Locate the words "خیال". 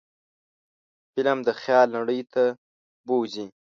1.61-1.87